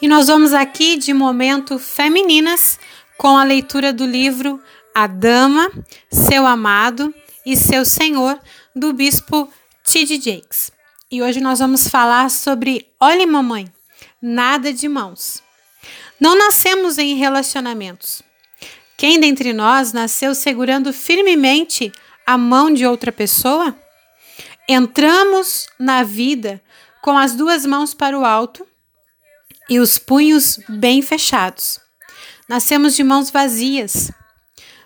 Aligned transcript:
E 0.00 0.06
nós 0.06 0.26
vamos 0.26 0.52
aqui 0.52 0.96
de 0.98 1.14
momento 1.14 1.78
femininas 1.78 2.78
com 3.16 3.38
a 3.38 3.44
leitura 3.44 3.94
do 3.94 4.04
livro 4.04 4.62
A 4.94 5.06
Dama, 5.06 5.72
Seu 6.10 6.46
Amado 6.46 7.14
e 7.46 7.56
Seu 7.56 7.82
Senhor, 7.82 8.38
do 8.74 8.92
bispo 8.92 9.50
T.D. 9.84 10.20
Jakes. 10.20 10.70
E 11.10 11.22
hoje 11.22 11.40
nós 11.40 11.60
vamos 11.60 11.88
falar 11.88 12.28
sobre 12.30 12.86
Olhe 13.00 13.24
Mamãe, 13.24 13.72
nada 14.20 14.70
de 14.70 14.86
mãos. 14.86 15.42
Não 16.20 16.36
nascemos 16.36 16.98
em 16.98 17.14
relacionamentos. 17.14 18.22
Quem 18.98 19.18
dentre 19.18 19.54
nós 19.54 19.94
nasceu 19.94 20.34
segurando 20.34 20.92
firmemente 20.92 21.90
a 22.26 22.36
mão 22.36 22.72
de 22.72 22.84
outra 22.84 23.10
pessoa? 23.10 23.74
Entramos 24.68 25.68
na 25.78 26.02
vida 26.02 26.62
com 27.00 27.16
as 27.16 27.34
duas 27.34 27.64
mãos 27.64 27.94
para 27.94 28.18
o 28.18 28.24
alto 28.24 28.66
e 29.68 29.78
os 29.78 29.98
punhos 29.98 30.58
bem 30.68 31.02
fechados. 31.02 31.80
Nascemos 32.48 32.94
de 32.94 33.02
mãos 33.02 33.30
vazias. 33.30 34.10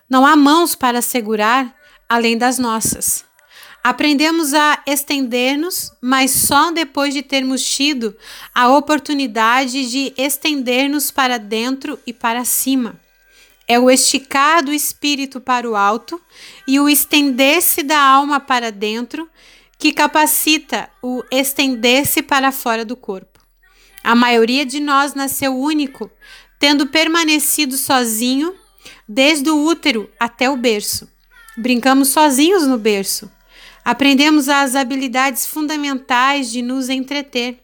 Não 0.09 0.27
há 0.27 0.34
mãos 0.34 0.75
para 0.75 1.03
segurar 1.03 1.75
além 2.09 2.37
das 2.37 2.59
nossas. 2.59 3.25
Aprendemos 3.83 4.53
a 4.53 4.83
estender-nos, 4.87 5.91
mas 6.03 6.30
só 6.33 6.70
depois 6.70 7.15
de 7.15 7.23
termos 7.23 7.65
tido 7.65 8.15
a 8.55 8.69
oportunidade 8.69 9.89
de 9.89 10.12
estender-nos 10.19 11.11
para 11.11 11.39
dentro 11.39 11.98
e 12.06 12.12
para 12.12 12.45
cima. 12.45 13.01
É 13.67 13.78
o 13.78 13.91
esticar 13.91 14.65
do 14.65 14.73
espírito 14.73 15.41
para 15.41 15.70
o 15.70 15.77
alto 15.77 16.20
e 16.67 16.81
o 16.81 16.89
estender-se 16.89 17.83
da 17.83 17.98
alma 17.98 18.41
para 18.41 18.73
dentro 18.73 19.31
que 19.78 19.92
capacita 19.92 20.91
o 21.01 21.23
estender-se 21.31 22.20
para 22.20 22.53
fora 22.53 22.84
do 22.84 22.97
corpo. 22.97 23.30
A 24.02 24.14
maioria 24.14 24.64
de 24.64 24.80
nós 24.80 25.14
nasceu 25.14 25.56
único, 25.56 26.11
tendo 26.58 26.86
permanecido 26.86 27.77
sozinho 27.77 28.55
desde 29.08 29.50
o 29.50 29.64
útero 29.64 30.11
até 30.19 30.48
o 30.48 30.56
berço. 30.56 31.08
Brincamos 31.56 32.08
sozinhos 32.08 32.66
no 32.66 32.78
berço. 32.78 33.30
Aprendemos 33.84 34.48
as 34.48 34.75
habilidades 34.75 35.47
fundamentais 35.47 36.50
de 36.50 36.62
nos 36.62 36.88
entreter. 36.88 37.60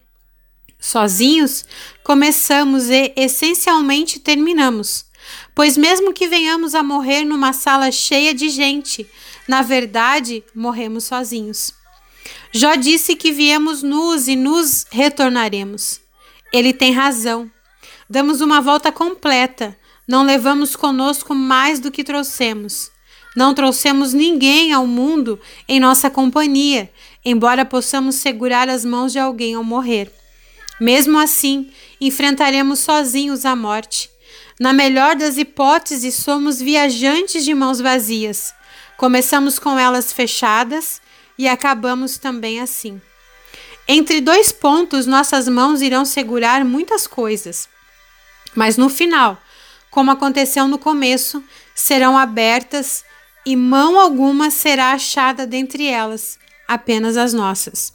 Sozinhos, 0.79 1.65
começamos 2.03 2.91
e 2.91 3.13
essencialmente 3.17 4.19
terminamos. 4.19 5.07
Pois, 5.55 5.77
mesmo 5.77 6.13
que 6.13 6.29
venhamos 6.29 6.75
a 6.75 6.83
morrer 6.83 7.25
numa 7.25 7.53
sala 7.53 7.91
cheia 7.91 8.35
de 8.35 8.49
gente, 8.49 9.07
na 9.49 9.63
verdade, 9.63 10.45
morremos 10.55 11.05
sozinhos. 11.05 11.73
Jó 12.53 12.75
disse 12.75 13.17
que 13.17 13.33
viemos 13.33 13.83
nus 13.83 14.29
e 14.29 14.37
nos 14.37 14.87
retornaremos. 14.91 16.01
Ele 16.53 16.73
tem 16.73 16.93
razão. 16.93 17.51
Damos 18.09 18.41
uma 18.41 18.61
volta 18.61 18.93
completa. 18.93 19.77
Não 20.07 20.25
levamos 20.25 20.77
conosco 20.77 21.35
mais 21.35 21.81
do 21.81 21.91
que 21.91 22.05
trouxemos. 22.05 22.91
Não 23.37 23.53
trouxemos 23.53 24.15
ninguém 24.15 24.73
ao 24.73 24.87
mundo 24.87 25.39
em 25.69 25.79
nossa 25.79 26.09
companhia, 26.09 26.91
embora 27.25 27.65
possamos 27.65 28.15
segurar 28.15 28.69
as 28.69 28.85
mãos 28.85 29.13
de 29.13 29.19
alguém 29.19 29.55
ao 29.55 29.63
morrer. 29.63 30.11
Mesmo 30.81 31.19
assim, 31.19 31.71
enfrentaremos 32.01 32.79
sozinhos 32.79 33.45
a 33.45 33.55
morte. 33.55 34.09
Na 34.59 34.73
melhor 34.73 35.17
das 35.17 35.37
hipóteses, 35.37 36.15
somos 36.15 36.61
viajantes 36.61 37.45
de 37.45 37.53
mãos 37.53 37.79
vazias. 37.79 38.55
Começamos 38.97 39.59
com 39.59 39.79
elas 39.79 40.13
fechadas 40.13 41.01
e 41.37 41.47
acabamos 41.47 42.17
também 42.17 42.61
assim. 42.61 43.01
Entre 43.89 44.21
dois 44.21 44.51
pontos, 44.51 45.07
nossas 45.07 45.49
mãos 45.49 45.81
irão 45.81 46.05
segurar 46.05 46.65
muitas 46.65 47.07
coisas, 47.07 47.69
mas 48.55 48.77
no 48.77 48.89
final, 48.89 49.41
como 49.91 50.11
aconteceu 50.11 50.67
no 50.67 50.79
começo, 50.79 51.43
serão 51.75 52.19
abertas 52.19 53.05
e 53.45 53.55
mão 53.55 53.99
alguma 53.99 54.51
será 54.51 54.91
achada 54.91 55.47
dentre 55.47 55.87
elas, 55.87 56.37
apenas 56.67 57.17
as 57.17 57.33
nossas. 57.33 57.95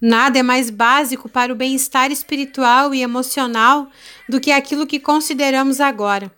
Nada 0.00 0.38
é 0.38 0.42
mais 0.42 0.70
básico 0.70 1.28
para 1.28 1.52
o 1.52 1.56
bem-estar 1.56 2.10
espiritual 2.10 2.94
e 2.94 3.02
emocional 3.02 3.90
do 4.28 4.40
que 4.40 4.50
aquilo 4.50 4.86
que 4.86 4.98
consideramos 4.98 5.80
agora. 5.80 6.32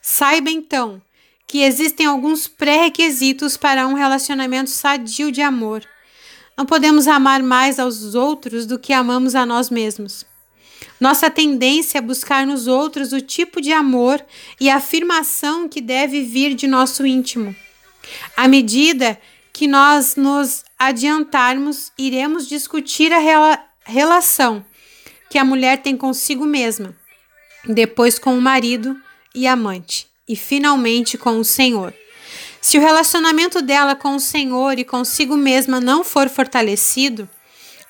Saiba 0.00 0.50
então 0.50 1.00
que 1.46 1.62
existem 1.62 2.06
alguns 2.06 2.46
pré-requisitos 2.48 3.56
para 3.56 3.86
um 3.86 3.94
relacionamento 3.94 4.70
sadio 4.70 5.30
de 5.32 5.40
amor. 5.40 5.86
Não 6.56 6.64
podemos 6.64 7.08
amar 7.08 7.42
mais 7.42 7.78
aos 7.78 8.14
outros 8.14 8.66
do 8.66 8.78
que 8.78 8.92
amamos 8.92 9.34
a 9.34 9.44
nós 9.44 9.70
mesmos. 9.70 10.24
Nossa 11.00 11.30
tendência 11.30 11.98
é 11.98 12.00
buscar 12.00 12.46
nos 12.46 12.66
outros 12.66 13.12
o 13.12 13.20
tipo 13.20 13.60
de 13.60 13.72
amor 13.72 14.24
e 14.60 14.70
afirmação 14.70 15.68
que 15.68 15.80
deve 15.80 16.22
vir 16.22 16.54
de 16.54 16.66
nosso 16.66 17.04
íntimo. 17.06 17.54
À 18.36 18.46
medida 18.46 19.18
que 19.52 19.66
nós 19.66 20.16
nos 20.16 20.64
adiantarmos, 20.78 21.90
iremos 21.98 22.48
discutir 22.48 23.12
a 23.12 23.18
rela 23.18 23.58
relação 23.84 24.64
que 25.28 25.38
a 25.38 25.44
mulher 25.44 25.82
tem 25.82 25.96
consigo 25.96 26.46
mesma, 26.46 26.94
depois 27.68 28.18
com 28.18 28.36
o 28.36 28.40
marido 28.40 28.96
e 29.34 29.46
amante, 29.46 30.06
e 30.28 30.36
finalmente 30.36 31.18
com 31.18 31.38
o 31.38 31.44
Senhor. 31.44 31.92
Se 32.64 32.78
o 32.78 32.80
relacionamento 32.80 33.60
dela 33.60 33.94
com 33.94 34.14
o 34.14 34.18
Senhor 34.18 34.78
e 34.78 34.86
consigo 34.86 35.36
mesma 35.36 35.82
não 35.82 36.02
for 36.02 36.30
fortalecido, 36.30 37.28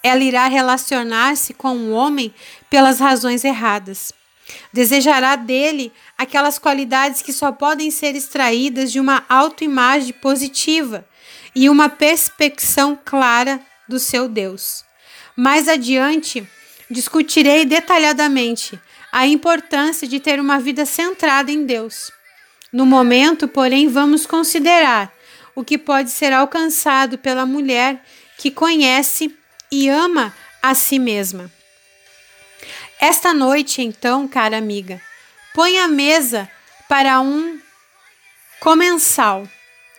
ela 0.02 0.20
irá 0.24 0.48
relacionar-se 0.48 1.54
com 1.54 1.76
o 1.76 1.90
homem 1.92 2.34
pelas 2.68 2.98
razões 2.98 3.44
erradas. 3.44 4.12
Desejará 4.72 5.36
dele 5.36 5.92
aquelas 6.18 6.58
qualidades 6.58 7.22
que 7.22 7.32
só 7.32 7.52
podem 7.52 7.88
ser 7.92 8.16
extraídas 8.16 8.90
de 8.90 8.98
uma 8.98 9.24
autoimagem 9.28 10.12
positiva 10.12 11.06
e 11.54 11.70
uma 11.70 11.88
perspecção 11.88 12.98
clara 13.04 13.60
do 13.88 14.00
seu 14.00 14.28
Deus. 14.28 14.84
Mais 15.36 15.68
adiante, 15.68 16.44
discutirei 16.90 17.64
detalhadamente 17.64 18.76
a 19.12 19.24
importância 19.24 20.08
de 20.08 20.18
ter 20.18 20.40
uma 20.40 20.58
vida 20.58 20.84
centrada 20.84 21.52
em 21.52 21.64
Deus. 21.64 22.10
No 22.74 22.84
momento, 22.84 23.46
porém, 23.46 23.86
vamos 23.86 24.26
considerar 24.26 25.14
o 25.54 25.62
que 25.62 25.78
pode 25.78 26.10
ser 26.10 26.32
alcançado 26.32 27.16
pela 27.16 27.46
mulher 27.46 28.04
que 28.36 28.50
conhece 28.50 29.32
e 29.70 29.88
ama 29.88 30.34
a 30.60 30.74
si 30.74 30.98
mesma. 30.98 31.48
Esta 33.00 33.32
noite, 33.32 33.80
então, 33.80 34.26
cara 34.26 34.58
amiga, 34.58 35.00
põe 35.54 35.78
a 35.78 35.86
mesa 35.86 36.50
para 36.88 37.20
um 37.20 37.60
comensal 38.58 39.48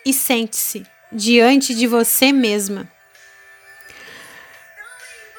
e 0.06 0.12
sente-se 0.12 0.86
diante 1.10 1.74
de 1.74 1.88
você 1.88 2.34
mesma. 2.34 2.92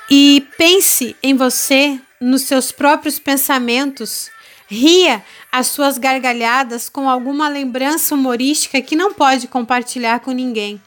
E 0.09 0.49
pense 0.57 1.15
em 1.23 1.35
você, 1.35 2.01
nos 2.19 2.45
seus 2.45 2.73
próprios 2.73 3.19
pensamentos, 3.19 4.31
ria 4.69 5.25
as 5.51 5.69
suas 5.69 5.99
gargalhadas 5.99 6.89
com 6.89 7.09
alguma 7.09 7.49
lembrança 7.49 8.15
humorística 8.15 8.81
que 8.81 8.97
não 8.97 9.13
pode 9.15 9.49
compartilhar 9.49 10.21
com 10.21 10.33
ninguém, 10.33 10.81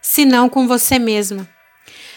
senão 0.00 0.48
com 0.48 0.66
você 0.66 0.98
mesma. 0.98 1.48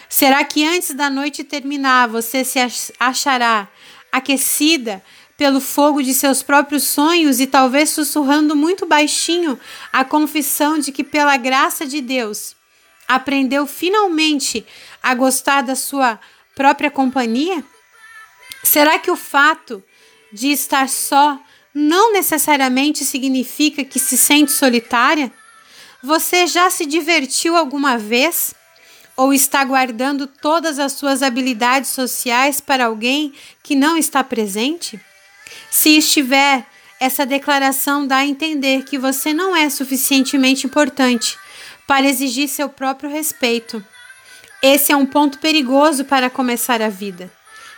Será 0.10 0.44
que 0.44 0.66
antes 0.66 0.94
da 0.94 1.10
noite 1.10 1.44
terminar 1.44 2.08
você 2.08 2.44
se 2.44 2.60
achará 3.00 3.68
aquecida 4.12 5.04
pelo 5.36 5.60
fogo 5.60 6.04
de 6.04 6.14
seus 6.14 6.44
próprios 6.44 6.84
sonhos 6.84 7.40
e 7.40 7.48
talvez 7.48 7.90
sussurrando 7.90 8.56
muito 8.56 8.86
baixinho 8.86 9.60
a 9.92 10.06
confissão 10.06 10.78
de 10.78 10.92
que, 10.92 11.04
pela 11.04 11.36
graça 11.38 11.86
de 11.86 12.00
Deus, 12.00 12.56
aprendeu 13.08 13.66
finalmente 13.66 14.66
a 15.02 15.16
gostar 15.16 15.62
da 15.64 15.76
sua 15.76 16.20
própria 16.56 16.92
companhia? 16.92 17.64
Será 18.64 19.00
que 19.00 19.10
o 19.10 19.16
fato 19.16 19.84
de 20.34 20.52
estar 20.52 20.90
só 20.90 21.40
não 21.74 22.12
necessariamente 22.12 23.06
significa 23.06 23.84
que 23.84 24.00
se 24.00 24.18
sente 24.18 24.52
solitária? 24.52 25.32
Você 26.02 26.48
já 26.48 26.70
se 26.70 26.86
divertiu 26.86 27.56
alguma 27.56 27.98
vez? 27.98 28.54
Ou 29.16 29.32
está 29.32 29.64
guardando 29.64 30.26
todas 30.26 30.80
as 30.80 30.94
suas 30.94 31.22
habilidades 31.22 31.92
sociais 31.92 32.60
para 32.60 32.86
alguém 32.86 33.32
que 33.62 33.76
não 33.76 33.96
está 33.96 34.24
presente? 34.24 35.00
Se 35.70 35.98
estiver, 35.98 36.66
essa 37.00 37.26
declaração 37.26 38.08
dá 38.08 38.18
a 38.18 38.26
entender 38.26 38.84
que 38.86 38.98
você 38.98 39.32
não 39.34 39.56
é 39.56 39.70
suficientemente 39.70 40.66
importante 40.66 41.38
para 41.86 42.08
exigir 42.08 42.48
seu 42.48 42.70
próprio 42.70 43.10
respeito. 43.10 43.86
Esse 44.64 44.92
é 44.92 44.96
um 44.96 45.06
ponto 45.06 45.38
perigoso 45.38 46.06
para 46.06 46.30
começar 46.30 46.82
a 46.82 46.90
vida. 46.90 47.32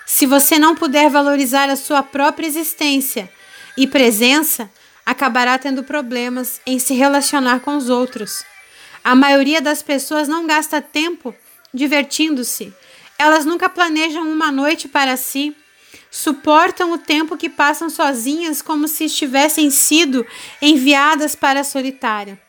Se 0.06 0.26
você 0.26 0.60
não 0.60 0.76
puder 0.76 1.10
valorizar 1.10 1.70
a 1.70 1.76
sua 1.76 2.04
própria 2.04 2.46
existência 2.46 3.30
e 3.76 3.88
presença, 3.88 4.70
acabará 5.06 5.58
tendo 5.58 5.84
problemas 5.84 6.62
em 6.66 6.78
se 6.78 6.94
relacionar 6.94 7.60
com 7.62 7.76
os 7.76 7.90
outros. 7.90 8.44
A 9.04 9.16
maioria 9.16 9.62
das 9.62 9.82
pessoas 9.82 10.28
não 10.28 10.46
gasta 10.46 10.82
tempo 10.82 11.36
divertindo-se. 11.74 12.74
Elas 13.18 13.46
nunca 13.46 13.70
planejam 13.70 14.28
uma 14.28 14.52
noite 14.52 14.88
para 14.88 15.18
si. 15.18 15.56
suportam 16.12 16.94
o 16.94 16.98
tempo 16.98 17.36
que 17.36 17.50
passam 17.50 17.90
sozinhas 17.90 18.62
como 18.62 18.88
se 18.88 19.06
estivessem 19.06 19.70
sido 19.70 20.26
enviadas 20.62 21.36
para 21.36 21.60
a 21.60 21.64
solitária. 21.64 22.40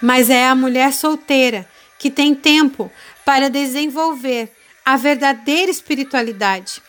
Mas 0.00 0.30
é 0.30 0.46
a 0.46 0.54
mulher 0.54 0.92
solteira 0.92 1.68
que 1.98 2.10
tem 2.10 2.34
tempo 2.34 2.90
para 3.26 3.50
desenvolver 3.50 4.50
a 4.90 4.96
verdadeira 4.96 5.70
espiritualidade. 5.70 6.82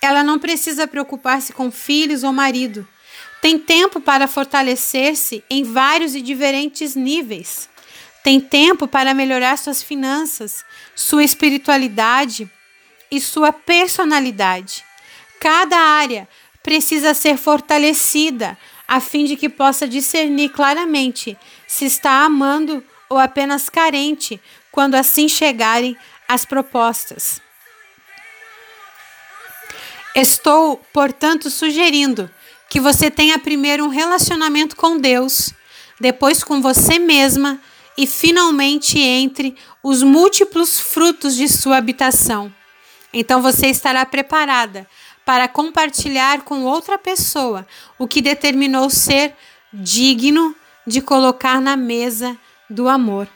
Ela 0.00 0.22
não 0.22 0.38
precisa 0.38 0.86
preocupar-se 0.86 1.52
com 1.52 1.68
filhos 1.68 2.22
ou 2.22 2.32
marido. 2.32 2.86
Tem 3.42 3.58
tempo 3.58 4.00
para 4.00 4.28
fortalecer-se 4.28 5.42
em 5.50 5.64
vários 5.64 6.14
e 6.14 6.22
diferentes 6.22 6.94
níveis. 6.94 7.68
Tem 8.22 8.40
tempo 8.40 8.86
para 8.86 9.14
melhorar 9.14 9.58
suas 9.58 9.82
finanças, 9.82 10.64
sua 10.94 11.24
espiritualidade 11.24 12.48
e 13.10 13.20
sua 13.20 13.52
personalidade. 13.52 14.84
Cada 15.40 15.76
área 15.76 16.28
precisa 16.62 17.14
ser 17.14 17.36
fortalecida 17.36 18.56
a 18.86 19.00
fim 19.00 19.24
de 19.24 19.34
que 19.34 19.48
possa 19.48 19.88
discernir 19.88 20.50
claramente 20.50 21.36
se 21.66 21.84
está 21.84 22.24
amando 22.24 22.80
ou 23.08 23.18
apenas 23.18 23.68
carente 23.68 24.40
quando 24.70 24.94
assim 24.94 25.28
chegarem 25.28 25.96
as 26.30 26.44
propostas. 26.44 27.42
Estou, 30.14 30.80
portanto, 30.92 31.50
sugerindo 31.50 32.30
que 32.68 32.78
você 32.78 33.10
tenha 33.10 33.36
primeiro 33.36 33.84
um 33.84 33.88
relacionamento 33.88 34.76
com 34.76 34.96
Deus, 34.96 35.52
depois 36.00 36.44
com 36.44 36.62
você 36.62 37.00
mesma 37.00 37.60
e 37.98 38.06
finalmente 38.06 38.96
entre 38.96 39.56
os 39.82 40.04
múltiplos 40.04 40.78
frutos 40.78 41.34
de 41.34 41.48
sua 41.48 41.78
habitação. 41.78 42.54
Então 43.12 43.42
você 43.42 43.66
estará 43.66 44.06
preparada 44.06 44.86
para 45.24 45.48
compartilhar 45.48 46.42
com 46.42 46.62
outra 46.62 46.96
pessoa 46.96 47.66
o 47.98 48.06
que 48.06 48.22
determinou 48.22 48.88
ser 48.88 49.34
digno 49.72 50.54
de 50.86 51.00
colocar 51.00 51.60
na 51.60 51.76
mesa 51.76 52.38
do 52.68 52.88
amor. 52.88 53.28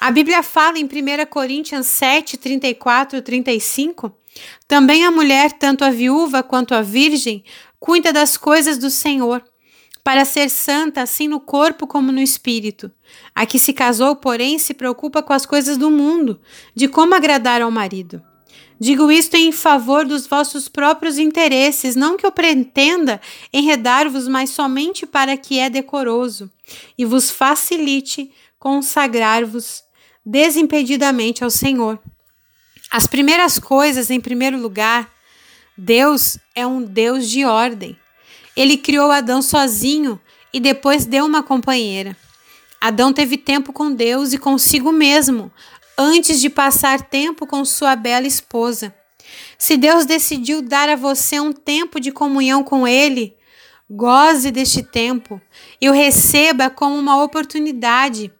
A 0.00 0.10
Bíblia 0.10 0.42
fala 0.42 0.78
em 0.78 0.84
1 0.84 1.26
Coríntios 1.28 1.86
7, 1.86 2.38
34 2.38 3.18
e 3.18 3.22
35. 3.22 4.10
Também 4.66 5.04
a 5.04 5.10
mulher, 5.10 5.52
tanto 5.52 5.84
a 5.84 5.90
viúva 5.90 6.42
quanto 6.42 6.74
a 6.74 6.80
virgem, 6.80 7.44
cuida 7.78 8.10
das 8.10 8.38
coisas 8.38 8.78
do 8.78 8.88
Senhor, 8.88 9.44
para 10.02 10.24
ser 10.24 10.48
santa 10.48 11.02
assim 11.02 11.28
no 11.28 11.38
corpo 11.38 11.86
como 11.86 12.10
no 12.10 12.20
espírito. 12.20 12.90
A 13.34 13.44
que 13.44 13.58
se 13.58 13.74
casou, 13.74 14.16
porém, 14.16 14.58
se 14.58 14.72
preocupa 14.72 15.22
com 15.22 15.34
as 15.34 15.44
coisas 15.44 15.76
do 15.76 15.90
mundo, 15.90 16.40
de 16.74 16.88
como 16.88 17.14
agradar 17.14 17.60
ao 17.60 17.70
marido. 17.70 18.22
Digo 18.80 19.12
isto 19.12 19.36
em 19.36 19.52
favor 19.52 20.06
dos 20.06 20.26
vossos 20.26 20.66
próprios 20.66 21.18
interesses, 21.18 21.94
não 21.94 22.16
que 22.16 22.24
eu 22.24 22.32
pretenda 22.32 23.20
enredar-vos, 23.52 24.26
mas 24.26 24.48
somente 24.48 25.04
para 25.04 25.36
que 25.36 25.58
é 25.58 25.68
decoroso 25.68 26.50
e 26.96 27.04
vos 27.04 27.30
facilite 27.30 28.32
consagrar-vos 28.58 29.84
desimpedidamente 30.24 31.42
ao 31.42 31.50
Senhor. 31.50 31.98
As 32.90 33.06
primeiras 33.06 33.58
coisas, 33.58 34.10
em 34.10 34.20
primeiro 34.20 34.58
lugar, 34.58 35.10
Deus 35.76 36.38
é 36.54 36.66
um 36.66 36.82
Deus 36.82 37.28
de 37.28 37.44
ordem. 37.44 37.96
Ele 38.56 38.76
criou 38.76 39.10
Adão 39.10 39.40
sozinho 39.40 40.20
e 40.52 40.60
depois 40.60 41.06
deu 41.06 41.24
uma 41.24 41.42
companheira. 41.42 42.16
Adão 42.80 43.12
teve 43.12 43.36
tempo 43.36 43.72
com 43.72 43.92
Deus 43.92 44.32
e 44.32 44.38
consigo 44.38 44.90
mesmo, 44.90 45.52
antes 45.96 46.40
de 46.40 46.48
passar 46.48 47.02
tempo 47.02 47.46
com 47.46 47.64
sua 47.64 47.94
bela 47.94 48.26
esposa. 48.26 48.94
Se 49.56 49.76
Deus 49.76 50.06
decidiu 50.06 50.62
dar 50.62 50.88
a 50.88 50.96
você 50.96 51.38
um 51.38 51.52
tempo 51.52 52.00
de 52.00 52.10
comunhão 52.10 52.64
com 52.64 52.88
Ele, 52.88 53.36
goze 53.88 54.50
deste 54.50 54.82
tempo 54.82 55.40
e 55.80 55.88
o 55.88 55.92
receba 55.92 56.70
como 56.70 56.96
uma 56.96 57.22
oportunidade 57.22 58.32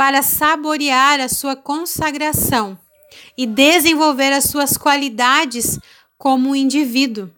para 0.00 0.22
saborear 0.22 1.20
a 1.20 1.28
sua 1.28 1.54
consagração 1.54 2.78
e 3.36 3.46
desenvolver 3.46 4.32
as 4.32 4.44
suas 4.44 4.78
qualidades 4.78 5.78
como 6.16 6.56
indivíduo. 6.56 7.30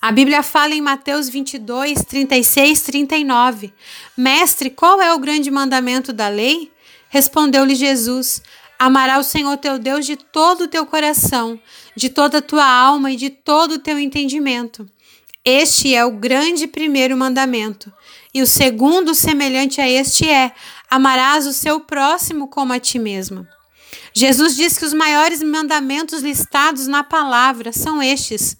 A 0.00 0.10
Bíblia 0.10 0.42
fala 0.42 0.72
em 0.72 0.80
Mateus 0.80 1.28
22, 1.28 2.06
36, 2.06 2.80
39. 2.80 3.70
Mestre, 4.16 4.70
qual 4.70 4.98
é 4.98 5.12
o 5.12 5.18
grande 5.18 5.50
mandamento 5.50 6.10
da 6.10 6.28
lei? 6.28 6.72
Respondeu-lhe 7.10 7.74
Jesus: 7.74 8.40
Amará 8.78 9.18
o 9.18 9.22
Senhor 9.22 9.58
teu 9.58 9.78
Deus 9.78 10.06
de 10.06 10.16
todo 10.16 10.62
o 10.64 10.68
teu 10.68 10.86
coração, 10.86 11.60
de 11.94 12.08
toda 12.08 12.38
a 12.38 12.42
tua 12.42 12.66
alma 12.66 13.12
e 13.12 13.16
de 13.16 13.28
todo 13.28 13.72
o 13.72 13.78
teu 13.78 13.98
entendimento. 13.98 14.88
Este 15.44 15.94
é 15.94 16.02
o 16.02 16.12
grande 16.12 16.66
primeiro 16.66 17.14
mandamento. 17.14 17.92
E 18.36 18.42
o 18.42 18.46
segundo, 18.46 19.14
semelhante 19.14 19.80
a 19.80 19.88
este, 19.88 20.28
é: 20.28 20.52
amarás 20.90 21.46
o 21.46 21.54
seu 21.54 21.80
próximo 21.80 22.48
como 22.48 22.70
a 22.70 22.78
ti 22.78 22.98
mesmo. 22.98 23.46
Jesus 24.12 24.54
diz 24.54 24.76
que 24.76 24.84
os 24.84 24.92
maiores 24.92 25.42
mandamentos 25.42 26.20
listados 26.20 26.86
na 26.86 27.02
palavra 27.02 27.72
são 27.72 28.02
estes. 28.02 28.54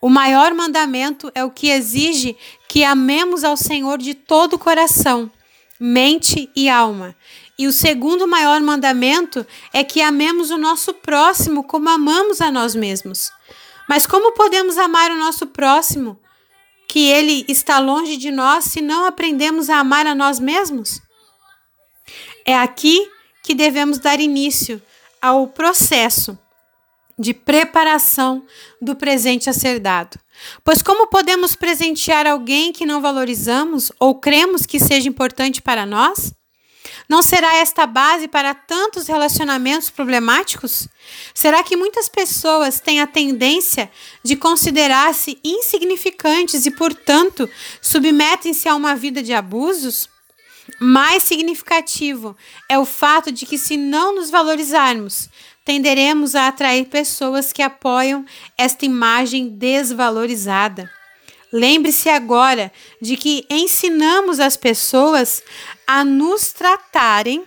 O 0.00 0.08
maior 0.08 0.54
mandamento 0.54 1.30
é 1.34 1.44
o 1.44 1.50
que 1.50 1.68
exige 1.68 2.38
que 2.66 2.82
amemos 2.84 3.44
ao 3.44 3.54
Senhor 3.54 3.98
de 3.98 4.14
todo 4.14 4.54
o 4.54 4.58
coração, 4.58 5.30
mente 5.78 6.50
e 6.56 6.70
alma, 6.70 7.14
e 7.58 7.66
o 7.66 7.72
segundo 7.72 8.26
maior 8.26 8.62
mandamento 8.62 9.46
é 9.74 9.84
que 9.84 10.00
amemos 10.00 10.50
o 10.50 10.56
nosso 10.56 10.94
próximo 10.94 11.64
como 11.64 11.90
amamos 11.90 12.40
a 12.40 12.50
nós 12.50 12.74
mesmos. 12.74 13.30
Mas 13.86 14.06
como 14.06 14.32
podemos 14.32 14.78
amar 14.78 15.10
o 15.10 15.18
nosso 15.18 15.48
próximo, 15.48 16.18
que 16.88 17.10
ele 17.10 17.44
está 17.46 17.78
longe 17.78 18.16
de 18.16 18.30
nós, 18.30 18.64
se 18.64 18.80
não 18.80 19.04
aprendemos 19.04 19.68
a 19.68 19.78
amar 19.78 20.06
a 20.06 20.14
nós 20.14 20.40
mesmos? 20.40 21.00
É 22.44 22.56
aqui 22.56 23.08
que 23.42 23.54
devemos 23.54 23.98
dar 23.98 24.18
início 24.18 24.80
ao 25.20 25.46
processo 25.46 26.38
de 27.18 27.34
preparação 27.34 28.44
do 28.80 28.94
presente 28.94 29.50
a 29.50 29.52
ser 29.52 29.80
dado. 29.80 30.18
Pois 30.64 30.82
como 30.82 31.08
podemos 31.08 31.56
presentear 31.56 32.26
alguém 32.26 32.72
que 32.72 32.86
não 32.86 33.00
valorizamos 33.00 33.90
ou 33.98 34.14
cremos 34.14 34.64
que 34.64 34.78
seja 34.78 35.08
importante 35.08 35.60
para 35.60 35.84
nós? 35.84 36.32
Não 37.08 37.22
será 37.22 37.56
esta 37.56 37.86
base 37.86 38.28
para 38.28 38.52
tantos 38.52 39.06
relacionamentos 39.06 39.88
problemáticos? 39.88 40.86
Será 41.32 41.62
que 41.62 41.74
muitas 41.74 42.06
pessoas 42.06 42.80
têm 42.80 43.00
a 43.00 43.06
tendência 43.06 43.90
de 44.22 44.36
considerar-se 44.36 45.38
insignificantes 45.42 46.66
e, 46.66 46.70
portanto, 46.70 47.48
submetem-se 47.80 48.68
a 48.68 48.74
uma 48.74 48.94
vida 48.94 49.22
de 49.22 49.32
abusos? 49.32 50.06
Mais 50.78 51.22
significativo 51.22 52.36
é 52.68 52.78
o 52.78 52.84
fato 52.84 53.32
de 53.32 53.46
que, 53.46 53.56
se 53.56 53.78
não 53.78 54.14
nos 54.14 54.28
valorizarmos, 54.28 55.30
tenderemos 55.64 56.34
a 56.34 56.48
atrair 56.48 56.84
pessoas 56.88 57.54
que 57.54 57.62
apoiam 57.62 58.26
esta 58.56 58.84
imagem 58.84 59.48
desvalorizada. 59.48 60.90
Lembre-se 61.50 62.10
agora 62.10 62.70
de 63.00 63.16
que 63.16 63.46
ensinamos 63.48 64.38
as 64.38 64.54
pessoas 64.54 65.42
a 65.88 66.04
nos 66.04 66.52
tratarem. 66.52 67.46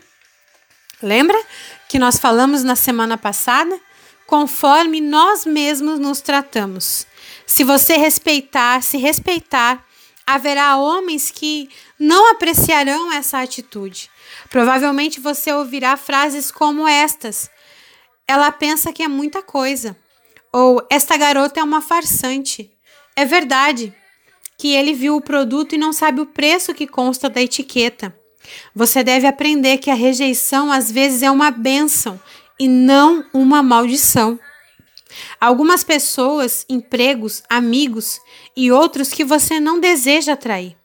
Lembra 0.99 1.39
que 1.87 1.99
nós 1.99 2.17
falamos 2.17 2.63
na 2.63 2.75
semana 2.75 3.15
passada? 3.15 3.79
Conforme 4.25 4.99
nós 4.99 5.45
mesmos 5.45 5.99
nos 5.99 6.21
tratamos. 6.21 7.05
Se 7.45 7.63
você 7.63 7.97
respeitar, 7.97 8.81
se 8.81 8.97
respeitar, 8.97 9.85
haverá 10.25 10.77
homens 10.77 11.29
que 11.29 11.69
não 11.99 12.31
apreciarão 12.31 13.13
essa 13.13 13.39
atitude. 13.39 14.09
Provavelmente 14.49 15.19
você 15.19 15.53
ouvirá 15.53 15.95
frases 15.95 16.49
como 16.49 16.87
estas: 16.87 17.47
Ela 18.27 18.51
pensa 18.51 18.91
que 18.91 19.03
é 19.03 19.07
muita 19.07 19.43
coisa. 19.43 19.95
Ou 20.51 20.85
esta 20.89 21.15
garota 21.15 21.59
é 21.59 21.63
uma 21.63 21.81
farsante. 21.81 22.71
É 23.15 23.23
verdade 23.23 23.93
que 24.57 24.73
ele 24.73 24.93
viu 24.93 25.15
o 25.15 25.21
produto 25.21 25.75
e 25.75 25.77
não 25.77 25.93
sabe 25.93 26.21
o 26.21 26.25
preço 26.25 26.73
que 26.73 26.87
consta 26.87 27.29
da 27.29 27.41
etiqueta. 27.41 28.20
Você 28.73 29.03
deve 29.03 29.27
aprender 29.27 29.77
que 29.77 29.89
a 29.89 29.95
rejeição 29.95 30.71
às 30.71 30.91
vezes 30.91 31.23
é 31.23 31.31
uma 31.31 31.51
bênção 31.51 32.19
e 32.59 32.67
não 32.67 33.25
uma 33.33 33.61
maldição. 33.61 34.39
Algumas 35.39 35.83
pessoas, 35.83 36.65
empregos, 36.69 37.43
amigos 37.49 38.19
e 38.55 38.71
outros 38.71 39.09
que 39.09 39.25
você 39.25 39.59
não 39.59 39.79
deseja 39.79 40.33
atrair. 40.33 40.77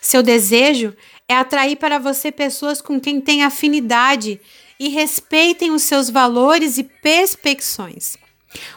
Seu 0.00 0.22
desejo 0.22 0.94
é 1.28 1.34
atrair 1.34 1.76
para 1.76 1.98
você 1.98 2.30
pessoas 2.30 2.80
com 2.80 3.00
quem 3.00 3.20
tem 3.20 3.42
afinidade 3.42 4.40
e 4.78 4.88
respeitem 4.88 5.70
os 5.70 5.82
seus 5.82 6.10
valores 6.10 6.78
e 6.78 6.84
perspectivas. 6.84 8.16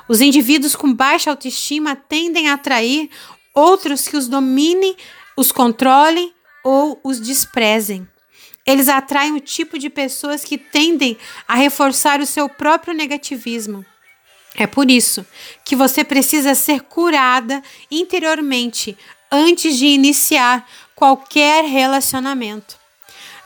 Os 0.07 0.21
indivíduos 0.21 0.75
com 0.75 0.93
baixa 0.93 1.29
autoestima 1.29 1.95
tendem 1.95 2.49
a 2.49 2.53
atrair 2.53 3.09
outros 3.53 4.07
que 4.07 4.15
os 4.15 4.27
dominem, 4.27 4.95
os 5.35 5.51
controlem 5.51 6.33
ou 6.63 6.99
os 7.03 7.19
desprezem. 7.19 8.07
Eles 8.67 8.89
atraem 8.89 9.33
o 9.33 9.39
tipo 9.39 9.79
de 9.79 9.89
pessoas 9.89 10.43
que 10.43 10.57
tendem 10.57 11.17
a 11.47 11.55
reforçar 11.55 12.19
o 12.19 12.25
seu 12.25 12.49
próprio 12.49 12.93
negativismo. 12.93 13.85
É 14.57 14.67
por 14.67 14.91
isso 14.91 15.25
que 15.63 15.75
você 15.75 16.03
precisa 16.03 16.53
ser 16.53 16.81
curada 16.81 17.63
interiormente 17.89 18.97
antes 19.31 19.77
de 19.77 19.85
iniciar 19.85 20.67
qualquer 20.93 21.63
relacionamento. 21.63 22.77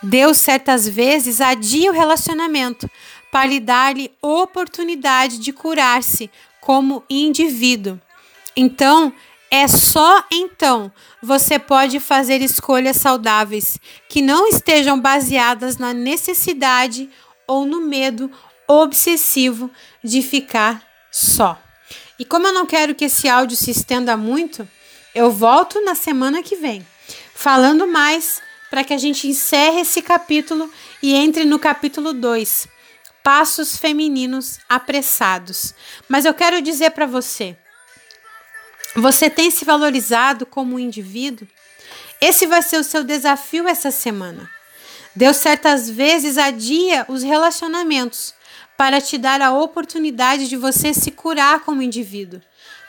Deus 0.02 0.38
certas 0.38 0.88
vezes 0.88 1.40
adia 1.40 1.92
o 1.92 1.94
relacionamento 1.94 2.90
para 3.32 3.46
lhe 3.46 3.60
dar-lhe 3.60 4.12
oportunidade 4.22 5.38
de 5.38 5.54
curar-se 5.54 6.32
como 6.60 7.04
indivíduo. 7.10 8.00
Então, 8.56 9.14
é 9.52 9.68
só 9.68 10.24
então 10.32 10.90
você 11.22 11.60
pode 11.60 12.00
fazer 12.00 12.42
escolhas 12.42 12.96
saudáveis 12.96 13.78
que 14.08 14.22
não 14.22 14.48
estejam 14.48 14.98
baseadas 14.98 15.76
na 15.78 15.94
necessidade 15.94 17.10
ou 17.46 17.66
no 17.66 17.82
medo 17.82 18.32
obsessivo 18.66 19.70
de 20.02 20.22
ficar 20.22 20.82
só. 21.12 21.62
E 22.18 22.24
como 22.24 22.48
eu 22.48 22.54
não 22.54 22.66
quero 22.66 22.96
que 22.96 23.06
esse 23.06 23.28
áudio 23.28 23.58
se 23.58 23.72
estenda 23.72 24.16
muito, 24.16 24.66
eu 25.14 25.30
volto 25.30 25.84
na 25.84 25.96
semana 25.96 26.42
que 26.42 26.56
vem, 26.56 26.88
falando 27.36 27.86
mais 27.86 28.42
para 28.70 28.86
que 28.86 28.94
a 28.94 28.98
gente 28.98 29.28
encerre 29.28 29.82
esse 29.82 30.02
capítulo 30.02 30.72
e 31.04 31.14
entre 31.14 31.44
no 31.44 31.60
capítulo 31.60 32.14
2, 32.14 32.70
Passos 33.22 33.76
Femininos 33.76 34.60
Apressados. 34.70 35.76
Mas 36.08 36.24
eu 36.24 36.34
quero 36.34 36.62
dizer 36.62 36.92
para 36.92 37.06
você, 37.06 37.58
você 38.96 39.30
tem 39.30 39.50
se 39.50 39.64
valorizado 39.64 40.46
como 40.46 40.76
um 40.76 40.80
indivíduo? 40.80 41.48
Esse 42.20 42.46
vai 42.46 42.62
ser 42.62 42.78
o 42.78 42.84
seu 42.84 43.04
desafio 43.04 43.68
essa 43.68 43.90
semana. 43.90 44.50
Deus 45.16 45.38
certas 45.38 45.90
vezes 45.90 46.38
adia 46.38 47.06
os 47.08 47.24
relacionamentos 47.24 48.34
para 48.78 49.02
te 49.02 49.18
dar 49.18 49.42
a 49.42 49.54
oportunidade 49.54 50.48
de 50.48 50.58
você 50.58 50.94
se 50.94 51.12
curar 51.12 51.62
como 51.62 51.82
indivíduo, 51.82 52.42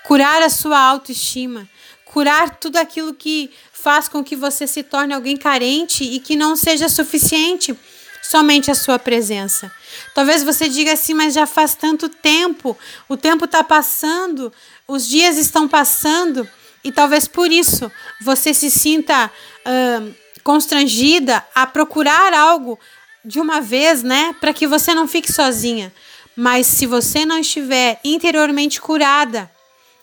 curar 0.04 0.42
a 0.42 0.48
sua 0.48 0.78
autoestima, 0.78 1.68
curar 2.04 2.56
tudo 2.56 2.76
aquilo 2.76 3.14
que 3.14 3.50
faz 3.72 4.08
com 4.08 4.22
que 4.22 4.36
você 4.36 4.66
se 4.66 4.82
torne 4.82 5.14
alguém 5.14 5.36
carente 5.36 6.04
e 6.04 6.20
que 6.20 6.36
não 6.36 6.54
seja 6.54 6.88
suficiente 6.88 7.76
somente 8.22 8.70
a 8.70 8.74
sua 8.74 8.98
presença. 8.98 9.70
Talvez 10.14 10.42
você 10.42 10.68
diga 10.68 10.92
assim, 10.92 11.12
mas 11.12 11.34
já 11.34 11.46
faz 11.46 11.74
tanto 11.74 12.08
tempo, 12.08 12.78
o 13.08 13.16
tempo 13.16 13.44
está 13.44 13.62
passando, 13.64 14.52
os 14.86 15.06
dias 15.06 15.36
estão 15.36 15.68
passando, 15.68 16.48
e 16.84 16.90
talvez 16.90 17.28
por 17.28 17.50
isso 17.50 17.90
você 18.20 18.54
se 18.54 18.70
sinta 18.70 19.30
uh, 19.66 20.14
constrangida 20.42 21.44
a 21.54 21.66
procurar 21.66 22.32
algo 22.32 22.78
de 23.24 23.38
uma 23.38 23.60
vez, 23.60 24.02
né, 24.02 24.34
para 24.40 24.52
que 24.52 24.66
você 24.66 24.94
não 24.94 25.06
fique 25.06 25.32
sozinha. 25.32 25.92
Mas 26.34 26.66
se 26.66 26.86
você 26.86 27.24
não 27.24 27.38
estiver 27.38 28.00
interiormente 28.02 28.80
curada, 28.80 29.50